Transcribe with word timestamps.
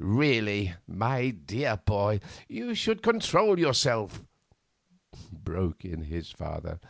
"Really, 0.00 0.74
my 0.88 1.30
dear 1.30 1.76
boy, 1.76 2.18
you 2.48 2.74
should 2.74 3.00
control 3.00 3.60
yourself," 3.60 4.24
broke 5.30 5.84
in 5.84 6.02
his 6.02 6.32
father. 6.32 6.80